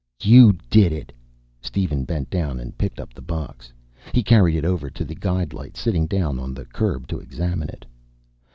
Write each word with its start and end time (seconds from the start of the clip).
"You 0.23 0.53
did 0.71 0.91
it!"' 0.93 1.13
Steven 1.61 2.05
bent 2.05 2.31
down 2.31 2.59
and 2.59 2.75
picked 2.75 2.99
up 2.99 3.13
the 3.13 3.21
box. 3.21 3.71
He 4.13 4.23
carried 4.23 4.55
it 4.55 4.65
over 4.65 4.89
to 4.89 5.05
the 5.05 5.13
guide 5.13 5.53
light, 5.53 5.77
sitting 5.77 6.07
down 6.07 6.39
on 6.39 6.55
the 6.55 6.65
curb 6.65 7.07
to 7.09 7.19
examine 7.19 7.69
it. 7.69 7.85